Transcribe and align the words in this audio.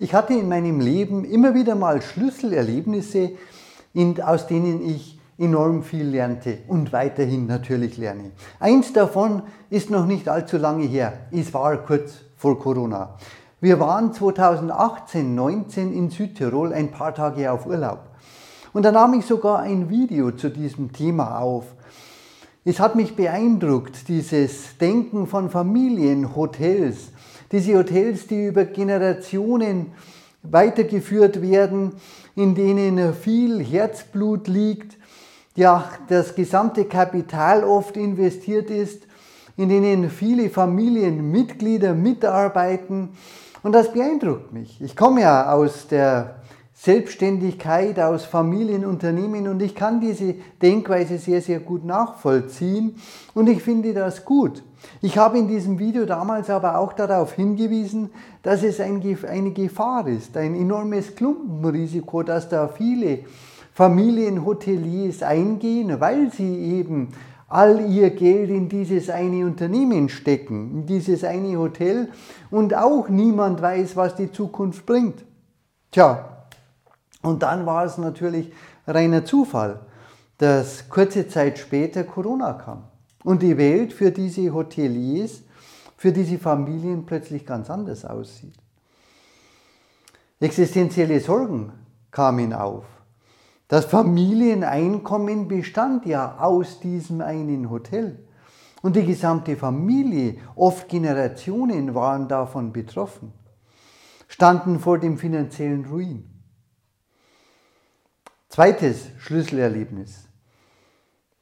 Ich 0.00 0.14
hatte 0.14 0.32
in 0.32 0.48
meinem 0.48 0.78
Leben 0.78 1.24
immer 1.24 1.54
wieder 1.54 1.74
mal 1.74 2.00
Schlüsselerlebnisse, 2.00 3.32
aus 4.24 4.46
denen 4.46 4.80
ich 4.80 5.18
enorm 5.38 5.82
viel 5.82 6.06
lernte 6.06 6.58
und 6.68 6.92
weiterhin 6.92 7.46
natürlich 7.46 7.96
lerne. 7.96 8.30
Eins 8.60 8.92
davon 8.92 9.42
ist 9.70 9.90
noch 9.90 10.06
nicht 10.06 10.28
allzu 10.28 10.56
lange 10.56 10.84
her. 10.84 11.26
Es 11.32 11.52
war 11.52 11.76
kurz 11.78 12.20
vor 12.36 12.60
Corona. 12.60 13.16
Wir 13.60 13.80
waren 13.80 14.12
2018, 14.12 15.34
19 15.34 15.92
in 15.92 16.10
Südtirol 16.10 16.72
ein 16.72 16.92
paar 16.92 17.12
Tage 17.12 17.50
auf 17.50 17.66
Urlaub. 17.66 18.04
Und 18.72 18.84
da 18.84 18.92
nahm 18.92 19.14
ich 19.14 19.26
sogar 19.26 19.60
ein 19.60 19.90
Video 19.90 20.30
zu 20.30 20.48
diesem 20.48 20.92
Thema 20.92 21.40
auf. 21.40 21.74
Es 22.64 22.78
hat 22.78 22.94
mich 22.94 23.16
beeindruckt, 23.16 24.06
dieses 24.06 24.78
Denken 24.78 25.26
von 25.26 25.50
Familien, 25.50 26.36
Hotels, 26.36 27.10
diese 27.50 27.76
Hotels, 27.76 28.26
die 28.26 28.46
über 28.46 28.64
Generationen 28.64 29.92
weitergeführt 30.42 31.42
werden, 31.42 31.92
in 32.36 32.54
denen 32.54 33.14
viel 33.14 33.62
Herzblut 33.62 34.48
liegt, 34.48 34.96
ja, 35.56 35.90
das 36.08 36.34
gesamte 36.36 36.84
Kapital 36.84 37.64
oft 37.64 37.96
investiert 37.96 38.70
ist, 38.70 39.08
in 39.56 39.68
denen 39.68 40.08
viele 40.08 40.50
Familienmitglieder 40.50 41.94
mitarbeiten. 41.94 43.10
Und 43.64 43.72
das 43.72 43.92
beeindruckt 43.92 44.52
mich. 44.52 44.80
Ich 44.80 44.94
komme 44.94 45.22
ja 45.22 45.52
aus 45.52 45.88
der 45.88 46.36
Selbstständigkeit, 46.80 47.98
aus 47.98 48.24
Familienunternehmen 48.24 49.48
und 49.48 49.60
ich 49.60 49.74
kann 49.74 50.00
diese 50.00 50.36
Denkweise 50.62 51.18
sehr, 51.18 51.42
sehr 51.42 51.58
gut 51.58 51.84
nachvollziehen 51.84 52.94
und 53.34 53.48
ich 53.48 53.64
finde 53.64 53.92
das 53.92 54.24
gut. 54.24 54.62
Ich 55.02 55.18
habe 55.18 55.38
in 55.38 55.48
diesem 55.48 55.80
Video 55.80 56.06
damals 56.06 56.50
aber 56.50 56.78
auch 56.78 56.92
darauf 56.92 57.32
hingewiesen, 57.32 58.10
dass 58.44 58.62
es 58.62 58.78
eine 58.78 59.50
Gefahr 59.50 60.06
ist, 60.06 60.36
ein 60.36 60.54
enormes 60.54 61.16
Klumpenrisiko, 61.16 62.22
dass 62.22 62.48
da 62.48 62.68
viele 62.68 63.24
Familienhoteliers 63.72 65.24
eingehen, 65.24 65.98
weil 65.98 66.30
sie 66.30 66.78
eben 66.78 67.08
all 67.48 67.90
ihr 67.90 68.10
Geld 68.10 68.50
in 68.50 68.68
dieses 68.68 69.10
eine 69.10 69.46
Unternehmen 69.46 70.08
stecken, 70.08 70.70
in 70.72 70.86
dieses 70.86 71.24
eine 71.24 71.58
Hotel 71.58 72.08
und 72.52 72.76
auch 72.76 73.08
niemand 73.08 73.60
weiß, 73.60 73.96
was 73.96 74.14
die 74.14 74.30
Zukunft 74.30 74.86
bringt. 74.86 75.24
Tja, 75.90 76.27
und 77.22 77.42
dann 77.42 77.66
war 77.66 77.84
es 77.84 77.98
natürlich 77.98 78.52
reiner 78.86 79.24
Zufall, 79.24 79.80
dass 80.38 80.88
kurze 80.88 81.28
Zeit 81.28 81.58
später 81.58 82.04
Corona 82.04 82.52
kam 82.52 82.84
und 83.24 83.42
die 83.42 83.56
Welt 83.58 83.92
für 83.92 84.10
diese 84.10 84.52
Hoteliers, 84.54 85.42
für 85.96 86.12
diese 86.12 86.38
Familien 86.38 87.04
plötzlich 87.04 87.44
ganz 87.44 87.68
anders 87.70 88.04
aussieht. 88.04 88.54
Existenzielle 90.40 91.18
Sorgen 91.18 91.72
kamen 92.12 92.52
auf. 92.52 92.84
Das 93.66 93.84
Familieneinkommen 93.84 95.48
bestand 95.48 96.06
ja 96.06 96.38
aus 96.38 96.78
diesem 96.80 97.20
einen 97.20 97.68
Hotel. 97.68 98.24
Und 98.80 98.94
die 98.94 99.04
gesamte 99.04 99.56
Familie, 99.56 100.36
oft 100.54 100.88
Generationen, 100.88 101.94
waren 101.94 102.28
davon 102.28 102.72
betroffen, 102.72 103.32
standen 104.28 104.78
vor 104.78 104.98
dem 104.98 105.18
finanziellen 105.18 105.84
Ruin. 105.84 106.37
Zweites 108.58 109.10
Schlüsselerlebnis. 109.20 110.24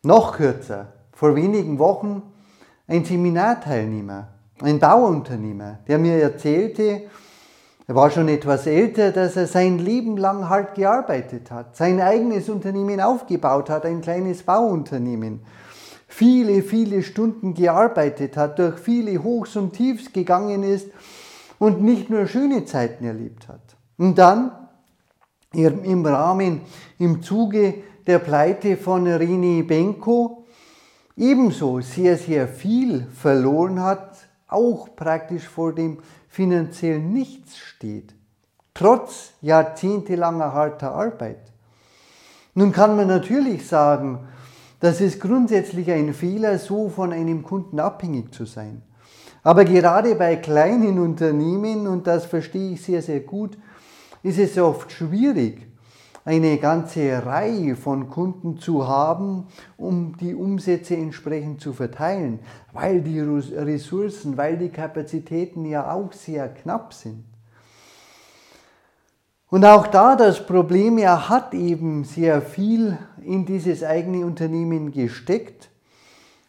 Noch 0.02 0.36
kürzer. 0.36 0.92
Vor 1.12 1.34
wenigen 1.34 1.78
Wochen 1.78 2.20
ein 2.86 3.06
Seminarteilnehmer, 3.06 4.28
ein 4.60 4.78
Bauunternehmer, 4.78 5.78
der 5.88 5.96
mir 5.98 6.16
erzählte, 6.16 7.04
er 7.86 7.94
war 7.94 8.10
schon 8.10 8.28
etwas 8.28 8.66
älter, 8.66 9.12
dass 9.12 9.34
er 9.34 9.46
sein 9.46 9.78
Leben 9.78 10.18
lang 10.18 10.50
hart 10.50 10.74
gearbeitet 10.74 11.50
hat, 11.50 11.74
sein 11.74 12.02
eigenes 12.02 12.50
Unternehmen 12.50 13.00
aufgebaut 13.00 13.70
hat, 13.70 13.86
ein 13.86 14.02
kleines 14.02 14.42
Bauunternehmen. 14.42 15.40
Viele, 16.08 16.62
viele 16.62 17.02
Stunden 17.02 17.54
gearbeitet 17.54 18.36
hat, 18.36 18.58
durch 18.58 18.78
viele 18.78 19.22
Hochs 19.22 19.56
und 19.56 19.72
Tiefs 19.72 20.12
gegangen 20.12 20.62
ist 20.62 20.90
und 21.58 21.80
nicht 21.80 22.10
nur 22.10 22.26
schöne 22.26 22.66
Zeiten 22.66 23.06
erlebt 23.06 23.48
hat. 23.48 23.62
Und 23.96 24.18
dann 24.18 24.65
im 25.56 26.04
Rahmen, 26.04 26.60
im 26.98 27.22
Zuge 27.22 27.74
der 28.06 28.18
Pleite 28.18 28.76
von 28.76 29.06
Rini 29.06 29.62
Benko 29.62 30.44
ebenso 31.16 31.80
sehr, 31.80 32.16
sehr 32.16 32.46
viel 32.46 33.06
verloren 33.06 33.82
hat, 33.82 34.16
auch 34.48 34.94
praktisch 34.94 35.48
vor 35.48 35.72
dem 35.72 35.98
finanziellen 36.28 37.12
Nichts 37.12 37.56
steht, 37.56 38.14
trotz 38.74 39.32
jahrzehntelanger 39.40 40.52
harter 40.52 40.92
Arbeit. 40.92 41.40
Nun 42.54 42.72
kann 42.72 42.96
man 42.96 43.08
natürlich 43.08 43.66
sagen, 43.66 44.20
das 44.80 45.00
ist 45.00 45.20
grundsätzlich 45.20 45.90
ein 45.90 46.12
Fehler, 46.12 46.58
so 46.58 46.88
von 46.88 47.12
einem 47.12 47.42
Kunden 47.42 47.80
abhängig 47.80 48.32
zu 48.32 48.44
sein. 48.44 48.82
Aber 49.42 49.64
gerade 49.64 50.14
bei 50.16 50.36
kleinen 50.36 50.98
Unternehmen, 50.98 51.86
und 51.86 52.06
das 52.06 52.26
verstehe 52.26 52.72
ich 52.72 52.82
sehr, 52.82 53.00
sehr 53.00 53.20
gut, 53.20 53.56
ist 54.26 54.38
es 54.38 54.58
oft 54.58 54.90
schwierig, 54.90 55.68
eine 56.24 56.58
ganze 56.58 57.24
Reihe 57.24 57.76
von 57.76 58.10
Kunden 58.10 58.58
zu 58.58 58.88
haben, 58.88 59.46
um 59.76 60.16
die 60.16 60.34
Umsätze 60.34 60.96
entsprechend 60.96 61.60
zu 61.60 61.72
verteilen, 61.72 62.40
weil 62.72 63.02
die 63.02 63.20
Ressourcen, 63.20 64.36
weil 64.36 64.58
die 64.58 64.70
Kapazitäten 64.70 65.64
ja 65.64 65.92
auch 65.92 66.12
sehr 66.12 66.48
knapp 66.48 66.92
sind. 66.92 67.24
Und 69.48 69.64
auch 69.64 69.86
da 69.86 70.16
das 70.16 70.44
Problem, 70.44 70.98
er 70.98 71.28
hat 71.28 71.54
eben 71.54 72.02
sehr 72.02 72.42
viel 72.42 72.98
in 73.22 73.46
dieses 73.46 73.84
eigene 73.84 74.26
Unternehmen 74.26 74.90
gesteckt, 74.90 75.70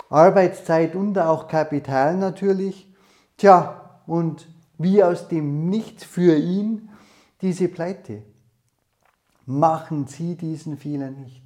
Arbeitszeit 0.10 0.96
und 0.96 1.20
auch 1.20 1.48
Kapital 1.48 2.18
natürlich. 2.18 2.92
Tja, 3.38 4.00
und 4.08 4.48
wie 4.80 5.04
aus 5.04 5.28
dem 5.28 5.70
Nichts 5.70 6.04
für 6.04 6.36
ihn 6.36 6.90
diese 7.42 7.68
Pleite. 7.68 8.24
Machen 9.46 10.08
Sie 10.08 10.36
diesen 10.36 10.78
Fehler 10.78 11.10
nicht. 11.10 11.44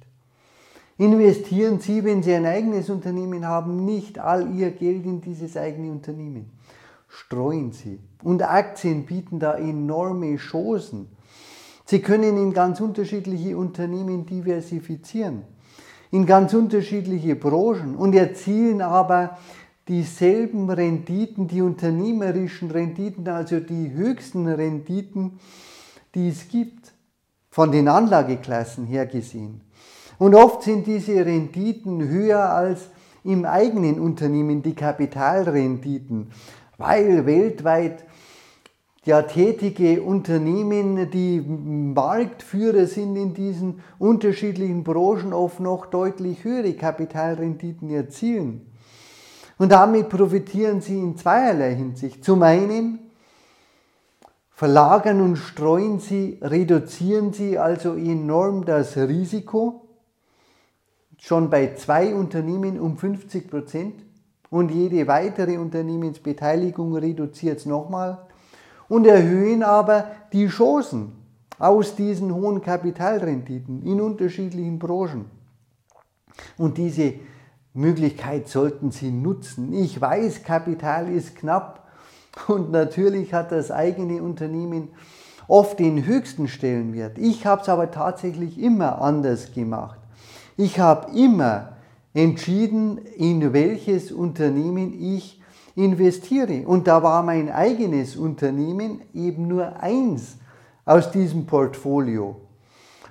Investieren 0.98 1.80
Sie, 1.80 2.04
wenn 2.04 2.22
Sie 2.22 2.34
ein 2.34 2.46
eigenes 2.46 2.90
Unternehmen 2.90 3.46
haben, 3.46 3.84
nicht 3.84 4.18
all 4.18 4.54
Ihr 4.54 4.70
Geld 4.70 5.04
in 5.04 5.20
dieses 5.20 5.56
eigene 5.56 5.90
Unternehmen. 5.90 6.50
Streuen 7.08 7.72
Sie. 7.72 7.98
Und 8.22 8.42
Aktien 8.42 9.04
bieten 9.04 9.38
da 9.38 9.54
enorme 9.54 10.36
Chancen. 10.36 11.08
Sie 11.84 12.00
können 12.00 12.36
in 12.36 12.52
ganz 12.52 12.80
unterschiedliche 12.80 13.56
Unternehmen 13.56 14.24
diversifizieren, 14.26 15.42
in 16.10 16.26
ganz 16.26 16.54
unterschiedliche 16.54 17.36
Branchen 17.36 17.96
und 17.96 18.14
erzielen 18.14 18.80
aber 18.80 19.38
dieselben 19.88 20.70
Renditen, 20.70 21.48
die 21.48 21.60
unternehmerischen 21.60 22.70
Renditen, 22.70 23.28
also 23.28 23.60
die 23.60 23.92
höchsten 23.92 24.46
Renditen, 24.46 25.40
die 26.14 26.28
es 26.28 26.48
gibt, 26.48 26.92
von 27.50 27.70
den 27.70 27.88
Anlageklassen 27.88 28.86
her 28.86 29.06
gesehen. 29.06 29.60
Und 30.18 30.34
oft 30.34 30.62
sind 30.62 30.86
diese 30.86 31.24
Renditen 31.24 32.08
höher 32.08 32.48
als 32.48 32.90
im 33.24 33.44
eigenen 33.44 34.00
Unternehmen 34.00 34.62
die 34.62 34.74
Kapitalrenditen, 34.74 36.30
weil 36.78 37.26
weltweit 37.26 38.04
ja 39.04 39.22
tätige 39.22 40.02
Unternehmen, 40.02 41.10
die 41.10 41.40
Marktführer 41.40 42.86
sind 42.86 43.16
in 43.16 43.34
diesen 43.34 43.80
unterschiedlichen 43.98 44.84
Branchen, 44.84 45.32
oft 45.32 45.60
noch 45.60 45.86
deutlich 45.86 46.44
höhere 46.44 46.74
Kapitalrenditen 46.74 47.90
erzielen. 47.90 48.72
Und 49.58 49.72
damit 49.72 50.08
profitieren 50.08 50.80
sie 50.80 50.98
in 50.98 51.16
zweierlei 51.16 51.74
Hinsicht. 51.74 52.24
Zum 52.24 52.42
einen 52.42 53.01
verlagern 54.62 55.20
und 55.20 55.38
streuen 55.38 55.98
sie, 55.98 56.38
reduzieren 56.40 57.32
sie 57.32 57.58
also 57.58 57.96
enorm 57.96 58.64
das 58.64 58.96
Risiko, 58.96 59.88
schon 61.18 61.50
bei 61.50 61.74
zwei 61.74 62.14
Unternehmen 62.14 62.78
um 62.78 62.96
50 62.96 63.50
Prozent 63.50 64.04
und 64.50 64.70
jede 64.70 65.08
weitere 65.08 65.58
Unternehmensbeteiligung 65.58 66.94
reduziert 66.94 67.58
es 67.58 67.66
nochmal 67.66 68.28
und 68.88 69.04
erhöhen 69.04 69.64
aber 69.64 70.12
die 70.32 70.46
Chancen 70.46 71.10
aus 71.58 71.96
diesen 71.96 72.32
hohen 72.32 72.62
Kapitalrenditen 72.62 73.82
in 73.82 74.00
unterschiedlichen 74.00 74.78
Branchen. 74.78 75.24
Und 76.56 76.78
diese 76.78 77.14
Möglichkeit 77.74 78.46
sollten 78.46 78.92
Sie 78.92 79.10
nutzen. 79.10 79.72
Ich 79.72 80.00
weiß, 80.00 80.44
Kapital 80.44 81.12
ist 81.12 81.34
knapp, 81.34 81.81
und 82.48 82.70
natürlich 82.70 83.34
hat 83.34 83.52
das 83.52 83.70
eigene 83.70 84.22
Unternehmen 84.22 84.88
oft 85.48 85.78
den 85.78 86.04
höchsten 86.06 86.48
Stellenwert. 86.48 87.18
Ich 87.18 87.46
habe 87.46 87.62
es 87.62 87.68
aber 87.68 87.90
tatsächlich 87.90 88.58
immer 88.58 89.00
anders 89.02 89.52
gemacht. 89.52 89.98
Ich 90.56 90.78
habe 90.78 91.16
immer 91.16 91.76
entschieden, 92.14 92.98
in 93.16 93.52
welches 93.52 94.12
Unternehmen 94.12 94.94
ich 95.00 95.40
investiere. 95.74 96.66
Und 96.66 96.86
da 96.86 97.02
war 97.02 97.22
mein 97.22 97.50
eigenes 97.50 98.16
Unternehmen 98.16 99.02
eben 99.14 99.48
nur 99.48 99.80
eins 99.80 100.36
aus 100.84 101.10
diesem 101.10 101.46
Portfolio. 101.46 102.36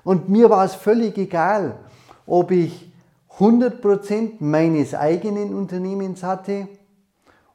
Und 0.04 0.30
mir 0.30 0.50
war 0.50 0.66
es 0.66 0.76
völlig 0.76 1.18
egal, 1.18 1.78
ob 2.26 2.52
ich 2.52 2.92
100% 3.38 4.34
meines 4.40 4.94
eigenen 4.94 5.54
Unternehmens 5.54 6.24
hatte 6.24 6.68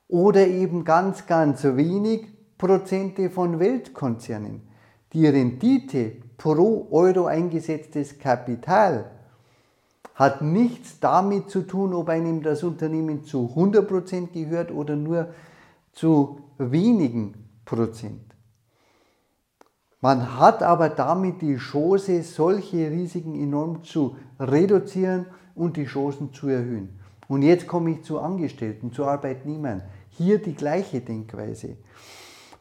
oder 0.08 0.46
eben 0.46 0.84
ganz, 0.84 1.26
ganz 1.26 1.64
wenig 1.64 2.26
Prozente 2.58 3.30
von 3.30 3.58
Weltkonzernen. 3.58 4.62
Die 5.12 5.26
Rendite 5.26 6.12
pro 6.36 6.88
Euro 6.90 7.26
eingesetztes 7.26 8.18
Kapital 8.18 9.10
hat 10.14 10.40
nichts 10.40 10.98
damit 11.00 11.50
zu 11.50 11.62
tun, 11.62 11.92
ob 11.92 12.08
einem 12.08 12.42
das 12.42 12.62
Unternehmen 12.62 13.24
zu 13.24 13.52
100% 13.54 14.32
gehört 14.32 14.70
oder 14.70 14.96
nur 14.96 15.28
zu 15.92 16.40
wenigen 16.58 17.34
Prozent. 17.64 18.22
Man 20.00 20.38
hat 20.38 20.62
aber 20.62 20.88
damit 20.88 21.42
die 21.42 21.56
Chance, 21.56 22.22
solche 22.22 22.90
Risiken 22.90 23.34
enorm 23.34 23.82
zu 23.82 24.16
reduzieren 24.38 25.26
und 25.54 25.76
die 25.76 25.86
Chancen 25.86 26.32
zu 26.32 26.48
erhöhen. 26.48 27.00
Und 27.28 27.42
jetzt 27.42 27.66
komme 27.66 27.90
ich 27.90 28.02
zu 28.02 28.20
Angestellten, 28.20 28.92
zu 28.92 29.04
Arbeitnehmern. 29.04 29.82
Hier 30.10 30.38
die 30.38 30.54
gleiche 30.54 31.00
Denkweise. 31.00 31.76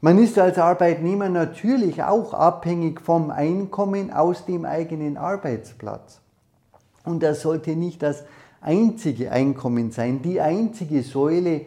Man 0.02 0.18
ist 0.18 0.38
als 0.38 0.58
Arbeitnehmer 0.58 1.30
natürlich 1.30 2.04
auch 2.04 2.34
abhängig 2.34 3.02
vom 3.02 3.32
Einkommen 3.32 4.12
aus 4.12 4.46
dem 4.46 4.66
eigenen 4.66 5.18
Arbeitsplatz. 5.18 6.20
Und 7.06 7.24
das 7.24 7.42
sollte 7.42 7.76
nicht 7.76 8.04
das 8.04 8.24
einzige 8.62 9.32
Einkommen 9.32 9.92
sein, 9.92 10.22
die 10.22 10.42
einzige 10.42 11.04
Säule, 11.04 11.62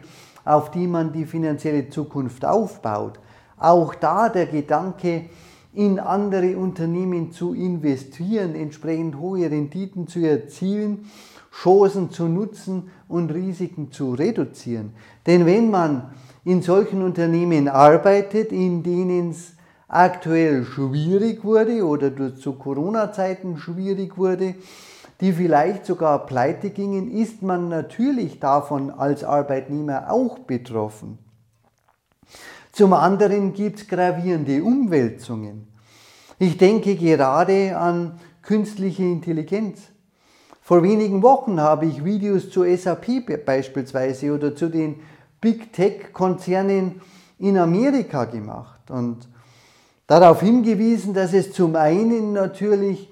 auf 0.45 0.71
die 0.71 0.87
man 0.87 1.11
die 1.11 1.25
finanzielle 1.25 1.89
Zukunft 1.89 2.45
aufbaut. 2.45 3.19
Auch 3.57 3.95
da 3.95 4.29
der 4.29 4.45
Gedanke, 4.45 5.25
in 5.73 5.99
andere 5.99 6.57
Unternehmen 6.57 7.31
zu 7.31 7.53
investieren, 7.53 8.55
entsprechend 8.55 9.17
hohe 9.19 9.49
Renditen 9.49 10.07
zu 10.07 10.19
erzielen, 10.19 11.09
Chancen 11.51 12.11
zu 12.11 12.27
nutzen 12.27 12.89
und 13.07 13.31
Risiken 13.31 13.91
zu 13.91 14.13
reduzieren. 14.13 14.93
Denn 15.25 15.45
wenn 15.45 15.69
man 15.69 16.11
in 16.43 16.61
solchen 16.61 17.01
Unternehmen 17.01 17.67
arbeitet, 17.67 18.51
in 18.51 18.83
denen 18.83 19.31
es 19.31 19.53
aktuell 19.87 20.63
schwierig 20.65 21.43
wurde 21.43 21.85
oder 21.85 22.35
zu 22.35 22.53
Corona-Zeiten 22.53 23.57
schwierig 23.57 24.17
wurde, 24.17 24.55
die 25.21 25.33
vielleicht 25.33 25.85
sogar 25.85 26.25
pleite 26.25 26.69
gingen, 26.69 27.11
ist 27.11 27.41
man 27.41 27.67
natürlich 27.67 28.39
davon 28.39 28.89
als 28.89 29.23
Arbeitnehmer 29.23 30.09
auch 30.09 30.39
betroffen. 30.39 31.17
Zum 32.79 32.93
anderen 32.93 33.51
gibt 33.51 33.79
es 33.81 33.87
gravierende 33.89 34.63
Umwälzungen. 34.63 35.67
Ich 36.37 36.57
denke 36.57 36.95
gerade 36.95 37.77
an 37.77 38.21
künstliche 38.41 39.03
Intelligenz. 39.03 39.81
Vor 40.61 40.81
wenigen 40.81 41.21
Wochen 41.21 41.59
habe 41.59 41.87
ich 41.87 42.05
Videos 42.05 42.49
zu 42.49 42.63
SAP 42.63 43.45
beispielsweise 43.45 44.33
oder 44.33 44.55
zu 44.55 44.69
den 44.69 45.01
Big 45.41 45.73
Tech-Konzernen 45.73 47.01
in 47.37 47.57
Amerika 47.57 48.23
gemacht 48.23 48.89
und 48.89 49.27
darauf 50.07 50.39
hingewiesen, 50.39 51.13
dass 51.13 51.33
es 51.33 51.51
zum 51.51 51.75
einen 51.75 52.31
natürlich 52.31 53.11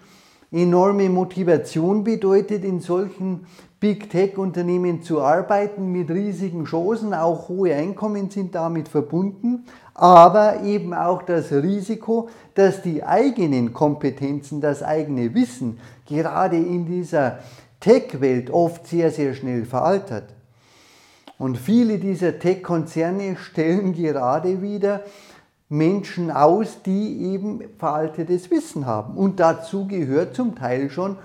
enorme 0.51 1.09
Motivation 1.09 2.03
bedeutet, 2.03 2.63
in 2.63 2.79
solchen 2.79 3.45
Big 3.79 4.09
Tech-Unternehmen 4.09 5.03
zu 5.03 5.21
arbeiten 5.21 5.91
mit 5.91 6.09
riesigen 6.09 6.65
Chancen, 6.65 7.13
auch 7.13 7.47
hohe 7.47 7.75
Einkommen 7.75 8.31
sind 8.31 8.55
damit 8.55 8.87
verbunden, 8.87 9.65
aber 9.93 10.63
eben 10.63 10.93
auch 10.93 11.21
das 11.21 11.51
Risiko, 11.51 12.29
dass 12.55 12.81
die 12.81 13.03
eigenen 13.03 13.73
Kompetenzen, 13.73 14.61
das 14.61 14.81
eigene 14.81 15.35
Wissen 15.35 15.79
gerade 16.07 16.57
in 16.57 16.85
dieser 16.85 17.39
Tech-Welt 17.79 18.49
oft 18.49 18.87
sehr, 18.87 19.11
sehr 19.11 19.35
schnell 19.35 19.65
veraltert. 19.65 20.33
Und 21.37 21.57
viele 21.57 21.99
dieser 21.99 22.39
Tech-Konzerne 22.39 23.35
stellen 23.35 23.93
gerade 23.93 24.63
wieder 24.63 25.03
Menschen 25.69 26.31
aus, 26.31 26.81
die 26.83 27.33
eben 27.33 27.61
veraltetes 27.77 28.49
Wissen 28.49 28.85
haben. 28.85 29.17
Und 29.17 29.39
dazu 29.39 29.87
gehört 29.87 30.35
zum 30.35 30.55
Teil 30.55 30.89
schon 30.89 31.17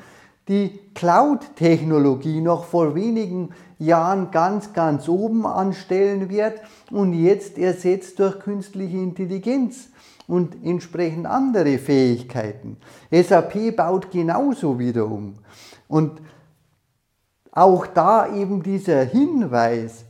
die 0.49 0.81
Cloud-Technologie 0.95 2.41
noch 2.41 2.65
vor 2.65 2.95
wenigen 2.95 3.51
Jahren 3.79 4.31
ganz, 4.33 4.73
ganz 4.73 5.09
oben 5.09 5.47
an 5.47 5.73
Stellenwert 5.73 6.61
und 6.91 7.13
jetzt 7.13 7.59
ersetzt 7.59 8.19
durch 8.19 8.41
künstliche 8.41 8.97
Intelligenz 8.97 9.91
und 10.27 10.57
entsprechend 10.65 11.27
andere 11.27 11.79
Fähigkeiten. 11.79 12.77
SAP 13.11 13.77
baut 13.77 14.11
genauso 14.11 14.79
wieder 14.79 15.07
um. 15.07 15.35
Und 15.89 16.21
auch 17.53 17.87
da 17.87 18.35
eben 18.35 18.63
dieser 18.63 19.05
Hinweis, 19.05 20.05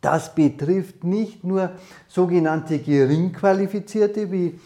das 0.00 0.34
betrifft 0.34 1.04
nicht 1.04 1.44
nur 1.44 1.70
sogenannte 2.06 2.78
Geringqualifizierte 2.78 4.30
wie 4.30 4.58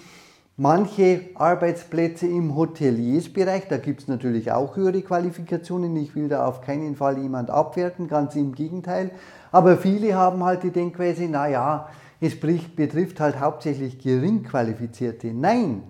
manche 0.56 1.30
Arbeitsplätze 1.34 2.26
im 2.26 2.54
Hoteliersbereich, 2.54 3.68
da 3.68 3.78
gibt 3.78 4.02
es 4.02 4.08
natürlich 4.08 4.52
auch 4.52 4.76
höhere 4.76 5.00
Qualifikationen, 5.02 5.96
ich 5.96 6.14
will 6.14 6.28
da 6.28 6.46
auf 6.46 6.60
keinen 6.60 6.94
Fall 6.94 7.18
jemand 7.18 7.50
abwerten, 7.50 8.06
ganz 8.06 8.36
im 8.36 8.54
Gegenteil, 8.54 9.10
aber 9.50 9.76
viele 9.76 10.14
haben 10.14 10.44
halt 10.44 10.62
die 10.62 10.70
Denkweise, 10.70 11.24
naja, 11.24 11.88
es 12.20 12.38
betrifft 12.38 13.18
halt 13.18 13.40
hauptsächlich 13.40 13.98
Geringqualifizierte. 13.98 15.32
Nein, 15.34 15.82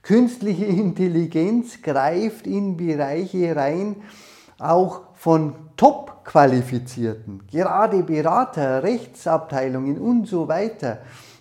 künstliche 0.00 0.64
Intelligenz 0.64 1.82
greift 1.82 2.46
in 2.46 2.76
Bereiche 2.76 3.54
rein, 3.54 3.96
auch 4.58 5.02
von 5.24 5.54
Top-Qualifizierten, 5.78 7.44
gerade 7.50 8.02
Berater, 8.02 8.82
Rechtsabteilungen 8.82 9.96
und 9.96 10.28
so 10.28 10.48
weiter, 10.48 10.98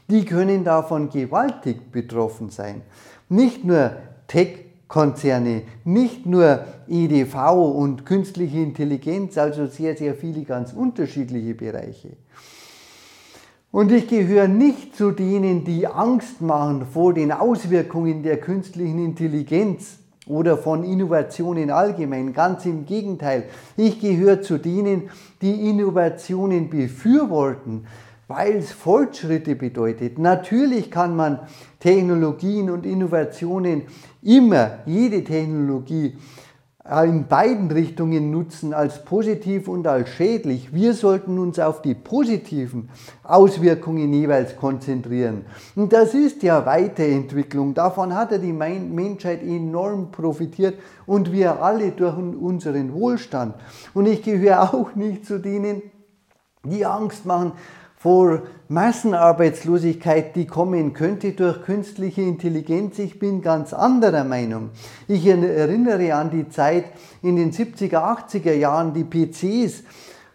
die 0.09 0.23
können 0.23 0.63
davon 0.63 1.09
gewaltig 1.09 1.91
betroffen 1.91 2.49
sein. 2.49 2.83
Nicht 3.27 3.65
nur 3.65 3.91
Tech-Konzerne, 4.29 5.63
nicht 5.83 6.25
nur 6.25 6.63
EDV 6.87 7.35
und 7.75 8.05
künstliche 8.05 8.59
Intelligenz, 8.59 9.37
also 9.37 9.67
sehr, 9.67 9.97
sehr 9.97 10.15
viele 10.15 10.43
ganz 10.43 10.71
unterschiedliche 10.71 11.53
Bereiche. 11.53 12.11
Und 13.69 13.91
ich 13.91 14.07
gehöre 14.07 14.47
nicht 14.47 14.95
zu 14.95 15.11
denen, 15.11 15.65
die 15.65 15.87
Angst 15.87 16.39
machen 16.39 16.85
vor 16.85 17.13
den 17.13 17.33
Auswirkungen 17.33 18.23
der 18.23 18.39
künstlichen 18.39 19.03
Intelligenz 19.03 19.97
oder 20.27 20.57
von 20.57 20.83
Innovationen 20.83 21.69
allgemein. 21.69 22.33
Ganz 22.33 22.65
im 22.65 22.85
Gegenteil. 22.85 23.45
Ich 23.75 23.99
gehöre 23.99 24.41
zu 24.41 24.57
denen, 24.57 25.09
die 25.41 25.69
Innovationen 25.69 26.69
befürworten, 26.69 27.85
weil 28.27 28.57
es 28.57 28.71
Fortschritte 28.71 29.55
bedeutet. 29.55 30.17
Natürlich 30.17 30.89
kann 30.89 31.15
man 31.15 31.39
Technologien 31.79 32.69
und 32.69 32.85
Innovationen 32.85 33.83
immer, 34.21 34.79
jede 34.85 35.23
Technologie 35.23 36.15
in 36.85 37.27
beiden 37.27 37.71
Richtungen 37.71 38.29
nutzen, 38.29 38.73
als 38.73 39.05
positiv 39.05 39.69
und 39.69 39.87
als 39.87 40.09
schädlich. 40.09 40.73
Wir 40.73 40.93
sollten 40.93 41.39
uns 41.39 41.57
auf 41.57 41.81
die 41.81 41.93
positiven 41.93 42.89
Auswirkungen 43.23 44.11
jeweils 44.11 44.57
konzentrieren. 44.57 45.45
Und 45.77 45.93
das 45.93 46.13
ist 46.13 46.43
ja 46.43 46.65
Weiterentwicklung. 46.65 47.73
Davon 47.73 48.13
hat 48.13 48.33
ja 48.33 48.37
die 48.37 48.51
Menschheit 48.51 49.43
enorm 49.43 50.11
profitiert 50.11 50.77
und 51.05 51.31
wir 51.31 51.63
alle 51.63 51.91
durch 51.91 52.17
unseren 52.17 52.93
Wohlstand. 52.93 53.55
Und 53.93 54.05
ich 54.05 54.21
gehöre 54.21 54.73
auch 54.73 54.93
nicht 54.93 55.25
zu 55.25 55.39
denen, 55.39 55.83
die 56.65 56.85
Angst 56.85 57.25
machen, 57.25 57.53
vor 58.03 58.41
Massenarbeitslosigkeit, 58.67 60.35
die 60.35 60.45
kommen 60.45 60.91
könnte 60.91 61.31
durch 61.31 61.63
künstliche 61.63 62.21
Intelligenz. 62.21 62.99
Ich 62.99 63.17
bin 63.17 63.41
ganz 63.41 63.71
anderer 63.71 64.25
Meinung. 64.25 64.71
Ich 65.07 65.25
erinnere 65.25 66.13
an 66.13 66.29
die 66.29 66.49
Zeit 66.49 66.83
in 67.21 67.37
den 67.37 67.53
70er, 67.53 67.93
80er 67.93 68.55
Jahren, 68.55 68.93
die 68.93 69.05
PCs 69.05 69.83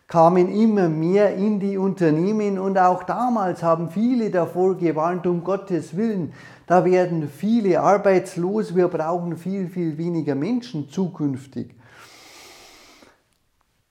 kamen 0.06 0.50
immer 0.50 0.88
mehr 0.88 1.36
in 1.36 1.60
die 1.60 1.76
Unternehmen 1.76 2.58
und 2.58 2.78
auch 2.78 3.02
damals 3.02 3.62
haben 3.62 3.90
viele 3.90 4.30
davor 4.30 4.78
gewarnt, 4.78 5.26
um 5.26 5.44
Gottes 5.44 5.94
Willen, 5.94 6.32
da 6.66 6.86
werden 6.86 7.28
viele 7.28 7.82
arbeitslos, 7.82 8.74
wir 8.74 8.88
brauchen 8.88 9.36
viel, 9.36 9.68
viel 9.68 9.98
weniger 9.98 10.34
Menschen 10.34 10.88
zukünftig. 10.88 11.74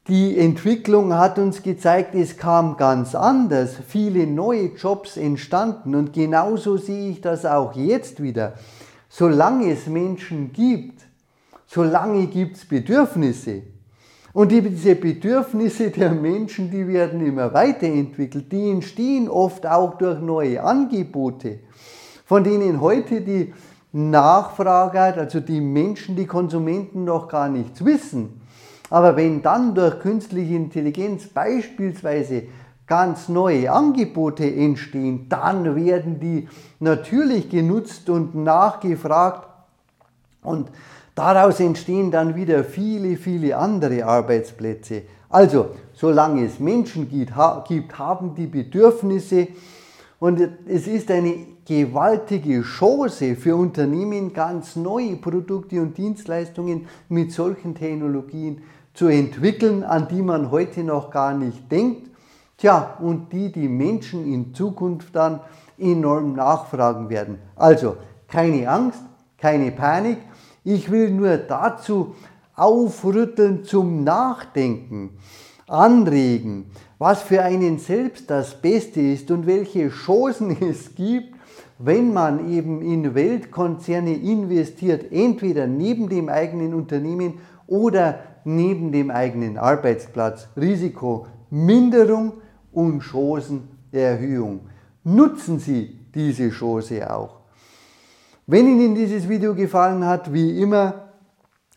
Die 0.07 0.37
Entwicklung 0.37 1.13
hat 1.13 1.37
uns 1.37 1.63
gezeigt, 1.63 2.15
es 2.15 2.37
kam 2.37 2.77
ganz 2.77 3.13
anders. 3.13 3.75
Viele 3.87 4.25
neue 4.25 4.67
Jobs 4.67 5.17
entstanden 5.17 5.95
und 5.95 6.13
genauso 6.13 6.77
sehe 6.77 7.09
ich 7.09 7.19
das 7.19 7.45
auch 7.45 7.75
jetzt 7.75 8.23
wieder. 8.23 8.53
Solange 9.09 9.69
es 9.71 9.87
Menschen 9.87 10.53
gibt, 10.53 11.01
solange 11.65 12.27
gibt 12.27 12.55
es 12.55 12.65
Bedürfnisse. 12.65 13.63
Und 14.31 14.51
diese 14.53 14.95
Bedürfnisse 14.95 15.89
der 15.89 16.11
Menschen, 16.11 16.71
die 16.71 16.87
werden 16.87 17.25
immer 17.25 17.53
weiterentwickelt. 17.53 18.49
Die 18.49 18.69
entstehen 18.69 19.27
oft 19.27 19.65
auch 19.65 19.97
durch 19.97 20.21
neue 20.21 20.63
Angebote. 20.63 21.59
von 22.27 22.43
denen 22.43 22.81
heute 22.81 23.21
die 23.21 23.53
Nachfrager, 23.93 25.17
also 25.17 25.39
die 25.39 25.61
Menschen, 25.61 26.17
die 26.17 26.27
Konsumenten 26.27 27.05
noch 27.05 27.29
gar 27.29 27.47
nichts 27.47 27.83
wissen. 27.83 28.41
Aber 28.89 29.15
wenn 29.15 29.41
dann 29.41 29.75
durch 29.75 29.99
künstliche 29.99 30.55
Intelligenz 30.55 31.27
beispielsweise 31.27 32.43
ganz 32.87 33.27
neue 33.27 33.71
Angebote 33.71 34.49
entstehen, 34.49 35.27
dann 35.27 35.75
werden 35.75 36.19
die 36.19 36.47
natürlich 36.79 37.49
genutzt 37.49 38.09
und 38.09 38.33
nachgefragt 38.33 39.47
und 40.41 40.69
daraus 41.13 41.59
entstehen 41.59 42.11
dann 42.11 42.35
wieder 42.35 42.63
viele, 42.63 43.17
viele 43.17 43.57
andere 43.57 44.05
Arbeitsplätze. 44.05 45.03
Also, 45.29 45.71
solange 45.93 46.45
es 46.45 46.59
Menschen 46.59 47.09
gibt, 47.09 47.35
haben 47.35 48.35
die 48.35 48.47
Bedürfnisse 48.47 49.49
und 50.19 50.39
es 50.65 50.87
ist 50.87 51.11
eine 51.11 51.35
gewaltige 51.65 52.61
Chance 52.61 53.35
für 53.35 53.55
Unternehmen, 53.57 54.31
ganz 54.31 54.77
neue 54.77 55.17
Produkte 55.17 55.81
und 55.81 55.97
Dienstleistungen 55.97 56.87
mit 57.09 57.33
solchen 57.33 57.75
Technologien 57.75 58.61
zu 58.97 59.07
entwickeln, 59.07 59.83
an 59.83 60.07
die 60.07 60.23
man 60.23 60.49
heute 60.49 60.83
noch 60.83 61.11
gar 61.11 61.35
nicht 61.35 61.71
denkt. 61.71 62.09
Tja, 62.57 62.97
und 62.99 63.31
die 63.31 63.51
die 63.51 63.67
Menschen 63.67 64.25
in 64.25 64.55
Zukunft 64.55 65.15
dann 65.15 65.39
enorm 65.77 66.33
nachfragen 66.33 67.07
werden. 67.07 67.37
Also 67.55 67.97
keine 68.27 68.67
Angst, 68.67 69.01
keine 69.37 69.71
Panik. 69.71 70.17
Ich 70.63 70.89
will 70.89 71.11
nur 71.11 71.37
dazu 71.37 72.15
aufrütteln 72.55 73.63
zum 73.63 74.03
Nachdenken, 74.03 75.11
anregen, 75.67 76.71
was 76.97 77.21
für 77.21 77.43
einen 77.43 77.77
selbst 77.77 78.31
das 78.31 78.59
Beste 78.59 78.99
ist 78.99 79.29
und 79.29 79.45
welche 79.45 79.89
Chancen 79.89 80.57
es 80.67 80.95
gibt, 80.95 81.35
wenn 81.77 82.13
man 82.13 82.51
eben 82.51 82.81
in 82.81 83.13
Weltkonzerne 83.13 84.15
investiert, 84.15 85.11
entweder 85.11 85.67
neben 85.67 86.09
dem 86.09 86.29
eigenen 86.29 86.73
Unternehmen 86.73 87.35
oder 87.67 88.19
neben 88.47 88.91
dem 88.91 89.11
eigenen 89.11 89.57
Arbeitsplatz. 89.57 90.47
Risikominderung 90.55 92.33
und 92.71 93.01
Chancenerhöhung. 93.01 94.61
Nutzen 95.03 95.59
Sie 95.59 95.99
diese 96.15 96.49
Chance 96.49 97.13
auch. 97.13 97.41
Wenn 98.45 98.67
Ihnen 98.67 98.95
dieses 98.95 99.27
Video 99.27 99.53
gefallen 99.53 100.05
hat, 100.05 100.31
wie 100.31 100.61
immer, 100.61 101.09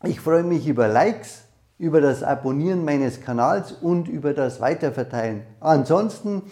ich 0.04 0.20
freue 0.20 0.44
mich 0.44 0.68
über 0.68 0.86
Likes, 0.86 1.42
über 1.76 2.00
das 2.00 2.22
Abonnieren 2.22 2.84
meines 2.84 3.20
Kanals 3.20 3.72
und 3.72 4.08
über 4.08 4.32
das 4.32 4.60
Weiterverteilen. 4.60 5.42
Ansonsten 5.58 6.42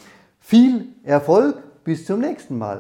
viel 0.41 0.89
Erfolg, 1.05 1.85
bis 1.85 2.05
zum 2.07 2.21
nächsten 2.21 2.59
Mal. 2.59 2.77